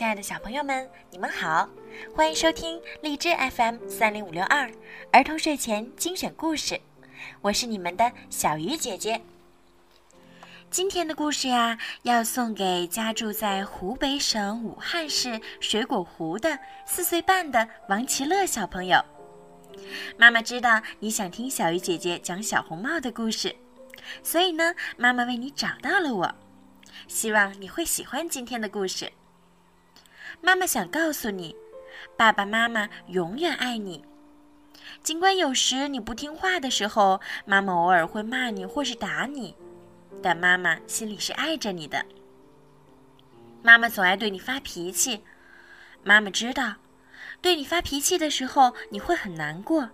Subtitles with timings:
[0.00, 1.68] 亲爱的小朋友们，你们好，
[2.16, 4.72] 欢迎收听荔枝 FM 三零五六二
[5.12, 6.80] 儿童睡前精选故事，
[7.42, 9.20] 我是你们的小鱼姐姐。
[10.70, 19.04] 今天的故事呀，要送给家住在湖北省武汉市水果湖的四岁半的王其乐小朋友。
[20.16, 23.54] 妈妈知道你想听小鱼姐姐讲小红帽的故事，
[24.22, 26.34] 所以呢，妈妈为你找到了我，
[27.06, 29.12] 希望你会喜欢今天的故事。
[30.40, 31.54] 妈妈想告诉你，
[32.16, 34.04] 爸爸妈妈永远爱你。
[35.02, 39.54] 尽管有时你不听话的时候，妈妈偶尔会骂你或是打你。
[40.22, 42.04] 但妈妈心里是爱着你的。
[43.62, 45.22] 妈妈总爱对你发脾气，
[46.02, 46.74] 妈妈知道，
[47.40, 49.88] 对你发脾气的时候你会很难过。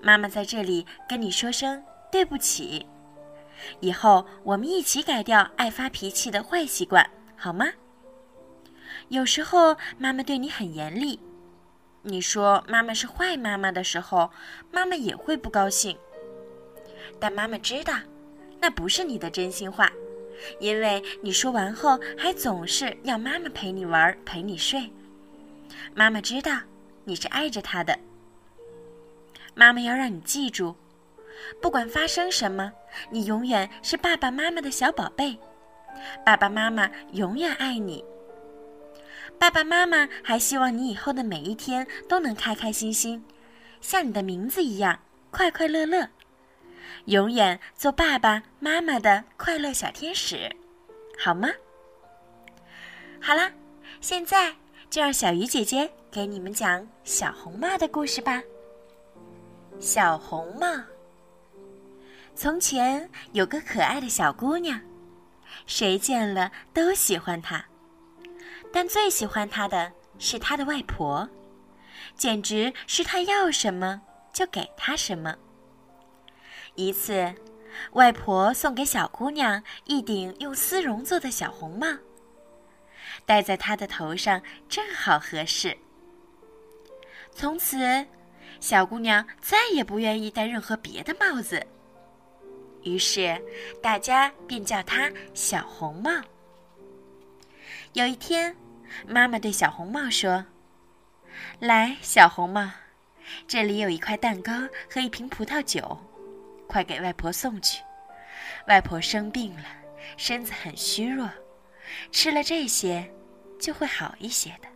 [0.00, 2.86] 妈妈在这里跟你说声对不起，
[3.80, 7.66] 以后我们一起改掉爱发脾气的坏习惯，好吗？
[9.08, 11.20] 有时候妈妈对你很严厉，
[12.02, 14.30] 你说妈妈是坏妈妈的时候，
[14.70, 15.96] 妈妈也会不高兴。
[17.18, 17.94] 但妈妈知道。
[18.64, 19.90] 那不是你的真心话，
[20.60, 24.88] 因为你说完后还总是要妈妈陪你玩、陪你睡。
[25.96, 26.60] 妈妈知道
[27.02, 27.98] 你是爱着她的。
[29.56, 30.76] 妈妈要让你记住，
[31.60, 32.72] 不管发生什么，
[33.10, 35.36] 你永远是爸爸妈妈的小宝贝。
[36.24, 38.04] 爸爸妈妈永远爱你。
[39.42, 43.24] 爸爸妈妈还希望你以后的每一天都能开开心心，
[43.80, 44.96] 像你的名字一样
[45.32, 46.08] 快快乐乐。
[47.06, 50.48] 永远做爸爸妈妈的快乐小天使，
[51.18, 51.48] 好吗？
[53.20, 53.50] 好啦，
[54.00, 54.54] 现在
[54.88, 58.40] 就让小鱼姐姐给你们讲小红帽的故事吧。
[59.80, 60.68] 小红帽。
[62.36, 64.80] 从前有个可爱的小姑娘，
[65.66, 67.64] 谁见了都喜欢她，
[68.72, 71.28] 但最喜欢她的是她的外婆，
[72.16, 74.00] 简直是她要什么
[74.32, 75.36] 就给她什么。
[76.74, 77.34] 一次，
[77.92, 81.86] 外婆送给小姑娘一顶用丝绒做的小红帽，
[83.26, 85.76] 戴在她的头上正好合适。
[87.34, 88.06] 从此，
[88.58, 91.66] 小姑娘再也不愿意戴任何别的帽子，
[92.82, 93.40] 于是
[93.82, 96.10] 大家便叫她小红帽。
[97.92, 98.56] 有一天，
[99.06, 100.46] 妈妈对小红帽说
[101.60, 102.70] ：“来，小红帽，
[103.46, 104.52] 这里有一块蛋糕
[104.90, 105.98] 和一瓶葡萄酒。”
[106.68, 107.82] 快给外婆送去，
[108.66, 109.64] 外婆生病了，
[110.16, 111.28] 身子很虚弱，
[112.10, 113.12] 吃了这些
[113.60, 114.68] 就会好一些的。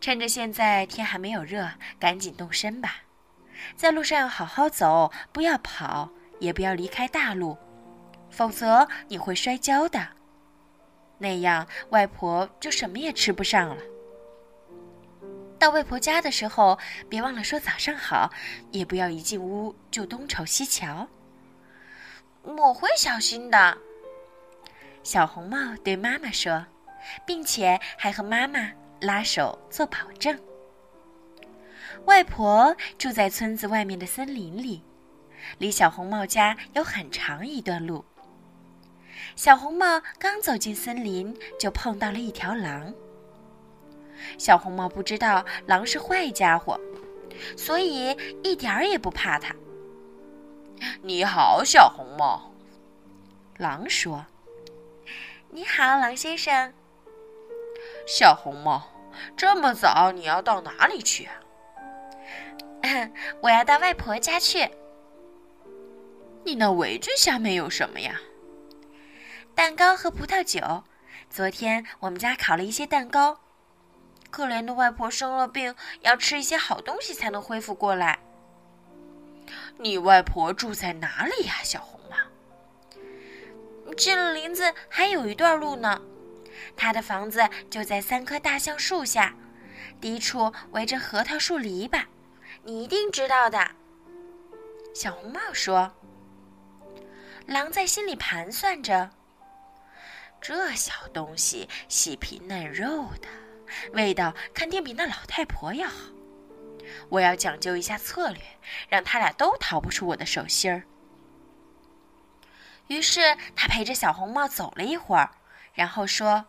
[0.00, 1.68] 趁着现在天还没有热，
[2.00, 3.02] 赶紧动身吧，
[3.76, 6.10] 在路上要好好走，不要跑，
[6.40, 7.58] 也不要离开大路，
[8.30, 10.08] 否则你会摔跤的，
[11.22, 13.82] 那样外婆就什么也吃不上了。
[15.56, 16.76] 到外婆家的时候，
[17.08, 18.28] 别忘了说早上好，
[18.72, 21.06] 也不要一进屋就东瞅西瞧。
[22.42, 23.78] 我会小心的。
[25.04, 26.66] 小红帽对妈妈说，
[27.24, 30.36] 并且还和妈妈拉手做保证。
[32.06, 34.82] 外婆住在村子外面的森林里，
[35.58, 38.04] 离小红帽家有很长一段路。
[39.34, 42.92] 小红帽刚走进森林，就碰到了一条狼。
[44.38, 46.78] 小红帽不知道狼是坏家伙，
[47.56, 49.54] 所以一点儿也不怕它。
[51.00, 52.52] 你好，小红帽。
[53.58, 54.24] 狼说
[55.50, 56.72] ：“你好，狼先生。”
[58.06, 58.82] 小红帽，
[59.36, 61.34] 这么早你要到哪里去啊？
[63.40, 64.68] 我要到外婆家去。
[66.44, 68.20] 你那围裙下面有什么呀？
[69.54, 70.84] 蛋糕和葡萄酒。
[71.28, 73.40] 昨天我们家烤了一些蛋糕。
[74.30, 78.18] 可怜的外婆生了病，要吃一些好东西才能恢复过来。
[79.78, 82.16] 你外婆住在哪里呀，小红帽？
[83.94, 86.00] 进了林子还有一段路呢。
[86.76, 89.34] 她的房子就在三棵大橡树下，
[90.00, 92.04] 低处围着核桃树篱笆，
[92.62, 93.72] 你一定知道的。
[94.94, 95.92] 小红帽说。
[97.46, 99.10] 狼在心里盘算着：
[100.42, 103.28] 这小东西细皮嫩肉的。
[103.92, 105.94] 味道肯定比那老太婆要好。
[107.08, 108.42] 我要讲究一下策略，
[108.88, 110.82] 让他俩都逃不出我的手心儿。
[112.88, 115.30] 于是他陪着小红帽走了一会儿，
[115.72, 116.44] 然后说：“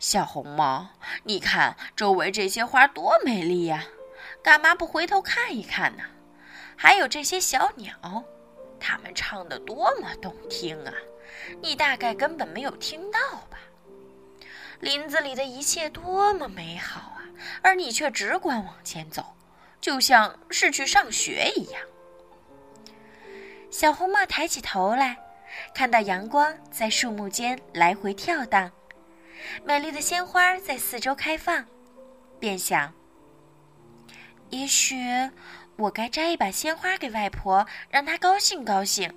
[0.00, 0.88] 小红帽，
[1.24, 3.84] 你看周围这些花多美丽呀，
[4.42, 6.04] 干嘛不回头看一看呢？
[6.76, 8.24] 还有这些小鸟，
[8.86, 10.92] 它们唱的多么动听啊！
[11.62, 13.18] 你大概根本没有听到
[13.50, 13.58] 吧？”
[14.80, 17.24] 林子里的一切多么美好啊，
[17.62, 19.34] 而你却只管往前走，
[19.80, 21.80] 就像是去上学一样。
[23.70, 25.16] 小红帽抬起头来，
[25.74, 28.70] 看到阳光在树木间来回跳荡，
[29.64, 31.64] 美丽的鲜花在四周开放，
[32.38, 32.92] 便想：
[34.50, 34.96] 也许
[35.76, 39.12] 我该摘一把鲜花给外婆，让她高兴高兴。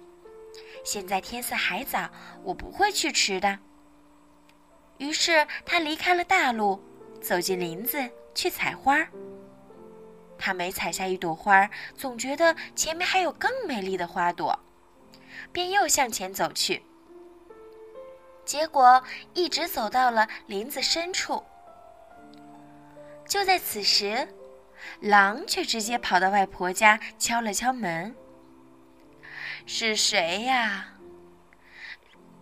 [0.84, 2.10] 现在天色还早，
[2.44, 3.60] 我不会去迟的。
[4.98, 6.82] 于是他离开了大路，
[7.22, 9.08] 走进林子去采花。
[10.40, 14.58] 他每采下一朵花，总觉得前面还有更美丽的花朵，
[15.52, 16.82] 便又向前走去。
[18.46, 21.44] 结果一直走到了林子深处。
[23.28, 24.28] 就在此时，
[25.00, 28.16] 狼却直接跑到外婆家，敲了敲门。
[29.66, 30.94] 是谁呀？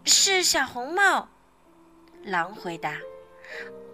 [0.04, 1.30] 是小红帽。
[2.24, 2.98] 狼回答：“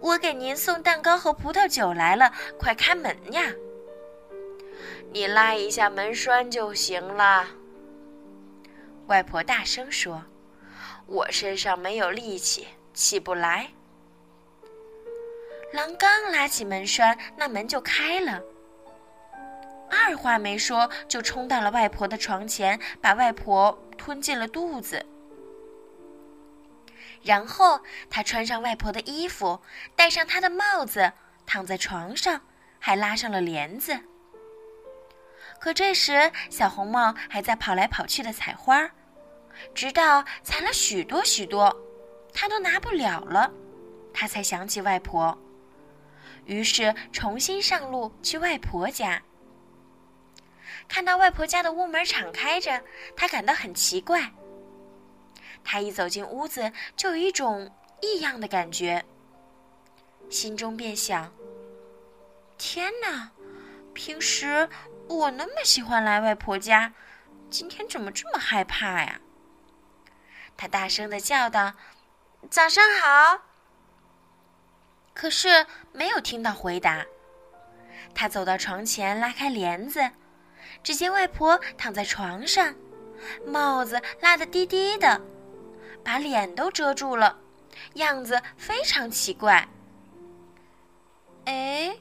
[0.00, 3.52] 我给您送蛋糕和葡萄酒来了，快开门呀！”
[5.12, 7.46] 你拉一下门栓就行了。
[9.06, 10.24] 外婆大声说
[11.06, 13.70] ：“我身上没有力气，起不来。”
[15.72, 18.40] 狼刚拉起门栓，那门就开了。
[19.90, 25.04] 二话没说，就冲到了外婆的床前，把外婆吞进了肚子。
[27.22, 27.80] 然后
[28.10, 29.60] 他穿上外婆的衣服，
[29.94, 31.12] 戴上她的帽子，
[31.46, 32.40] 躺在床上，
[32.78, 33.98] 还拉上了帘子。
[35.60, 38.90] 可这时，小红帽还在跑来跑去的采花，
[39.74, 41.74] 直到采了许多许多，
[42.34, 43.52] 他都拿不了了，
[44.12, 45.38] 他才想起外婆，
[46.46, 49.22] 于是重新上路去外婆家。
[50.88, 52.82] 看到外婆家的屋门敞开着，
[53.16, 54.32] 他感到很奇怪。
[55.64, 59.04] 他一走进屋子，就有一种异样的感觉，
[60.28, 61.32] 心中便想
[62.58, 63.30] ：“天哪，
[63.94, 64.68] 平时
[65.06, 66.92] 我那么喜欢来外婆家，
[67.48, 69.20] 今天怎么这么害怕呀？”
[70.56, 71.74] 他大声的叫道
[72.50, 73.42] ：“早上好！”
[75.14, 77.04] 可是没有听到回答。
[78.14, 80.10] 他走到床前，拉开帘子。
[80.82, 82.74] 只见外婆躺在床上，
[83.46, 85.20] 帽子拉得低低的，
[86.04, 87.38] 把脸都遮住了，
[87.94, 89.68] 样子非常奇怪。
[91.44, 91.96] 哎，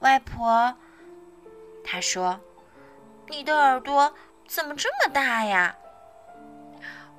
[0.00, 0.76] 外婆，
[1.84, 2.40] 她说
[3.28, 4.14] ：“你的耳朵
[4.46, 5.74] 怎么这么大呀？”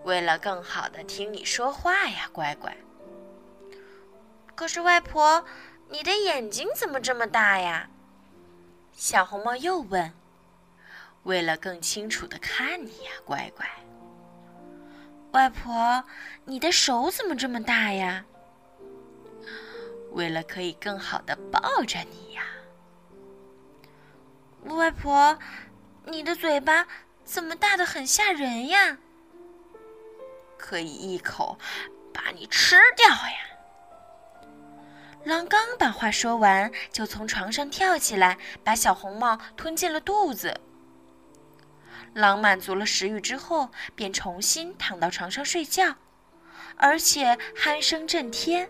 [0.04, 2.76] 为了更好的听你说话呀，乖乖。
[4.56, 5.46] 可是外婆，
[5.90, 7.90] 你的眼睛怎么这么大呀？
[8.92, 10.14] 小红帽又问。
[11.24, 13.68] 为了更清楚的看你呀，乖乖。
[15.32, 16.04] 外婆，
[16.46, 18.26] 你的手怎么这么大呀？
[20.12, 22.44] 为了可以更好的抱着你呀。
[24.66, 25.40] 外婆，
[26.06, 26.88] 你的嘴巴
[27.24, 28.98] 怎么大的很吓人呀？
[30.58, 31.58] 可以一口
[32.14, 33.53] 把你吃掉呀。
[35.26, 40.60] 狼刚把话说完，就从床上跳起来，把小红帽吞进了肚子。
[42.14, 45.96] 狼满足了食欲之后，便重新躺到床上睡觉，
[46.76, 48.70] 而且鼾声震天。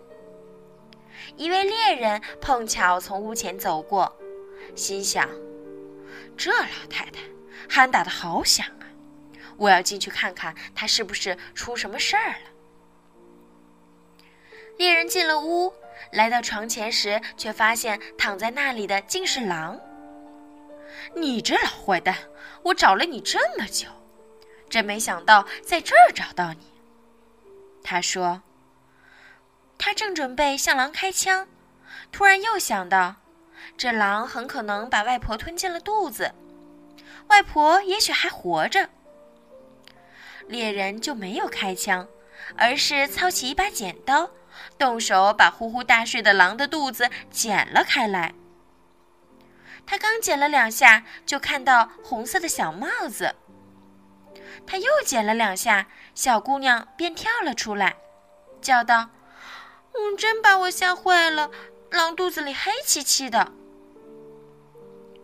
[1.38, 4.15] 一位猎人碰巧从屋前走过，
[4.75, 5.27] 心想
[6.38, 7.22] ：“这老太太
[7.67, 8.86] 鼾打得好响啊！
[9.57, 12.51] 我要进去看看，她是不是出什么事儿了。”
[14.77, 15.74] 猎人进了屋，
[16.12, 19.79] 来到床前时，却发现躺在那里的竟是狼。
[21.15, 22.15] 你这老坏蛋！
[22.63, 23.88] 我找了你这么久，
[24.69, 26.71] 真没想到在这儿找到你。
[27.83, 28.41] 他说
[29.77, 31.47] ：“他正准备向狼开枪，
[32.12, 33.15] 突然又想到，
[33.75, 36.33] 这狼很可能把外婆吞进了肚子，
[37.27, 38.88] 外婆也许还活着。”
[40.47, 42.07] 猎人就没有开枪，
[42.57, 44.29] 而是操起一把剪刀，
[44.77, 48.33] 动手把呼呼大睡的狼的肚子剪了开来。
[49.86, 53.36] 他刚剪了两下，就看到红色的小帽子。
[54.65, 57.98] 他又剪了两下，小姑娘便跳了出来，
[58.62, 59.10] 叫道
[59.93, 61.51] ：“嗯，真把我吓坏了！
[61.91, 63.51] 狼肚子里黑漆漆的。”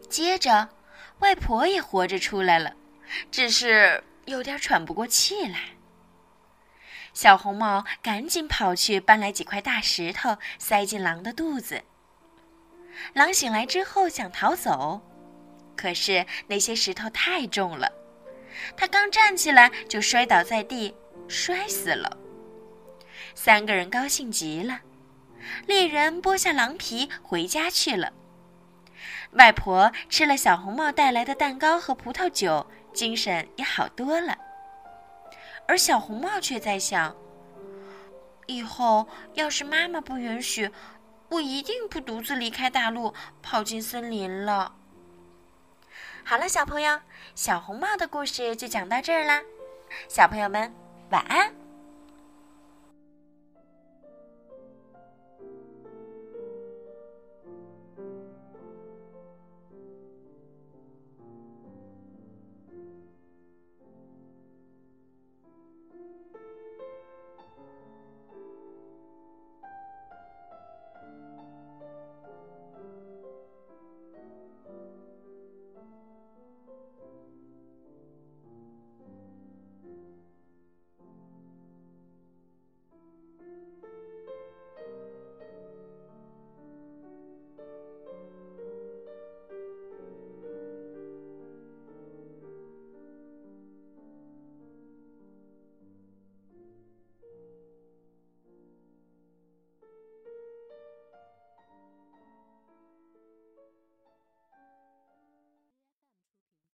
[0.10, 0.70] 接着，
[1.20, 2.74] 外婆也活着出来了，
[3.32, 5.60] 只是有点喘不过气来。
[7.22, 11.84] 小红帽赶紧跑去搬来几块大石头，塞进狼的肚子。
[13.12, 15.02] 狼醒来之后想逃走，
[15.76, 17.92] 可是那些石头太重了，
[18.78, 20.96] 他刚站起来就摔倒在地，
[21.28, 22.18] 摔死了。
[23.36, 24.80] 三个人高兴极了，
[25.68, 28.14] 猎人剥下狼皮回家去了。
[29.32, 34.38] 外婆吃了小红帽带来的蛋糕和葡萄酒，精神也好多了。
[35.70, 37.16] 而小红帽却在想：
[38.48, 40.72] 以后要是妈妈不允许，
[41.30, 44.74] 我一定不独自离开大陆，跑进森林了。
[46.26, 47.00] 好了，小朋友，
[47.36, 49.44] 小红帽的故事就讲到这儿啦。
[50.08, 50.74] 小朋友们，
[51.12, 51.54] 晚安。